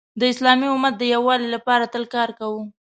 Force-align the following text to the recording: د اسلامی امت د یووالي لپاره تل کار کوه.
د 0.19 0.21
اسلامی 0.33 0.67
امت 0.73 0.93
د 0.97 1.03
یووالي 1.13 1.47
لپاره 1.55 1.85
تل 1.93 2.03
کار 2.15 2.29
کوه. 2.39 2.61